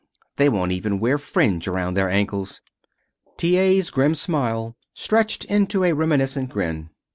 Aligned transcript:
They 0.37 0.49
won't 0.49 0.71
even 0.71 0.99
wear 0.99 1.19
fringe 1.19 1.67
around 1.67 1.93
their 1.93 2.09
ankles." 2.09 2.59
T. 3.37 3.55
A.'s 3.57 3.91
grim 3.91 4.15
smile 4.15 4.75
stretched 4.95 5.45
into 5.45 5.83
a 5.83 5.93
reminiscent 5.93 6.49
grin. 6.49 6.89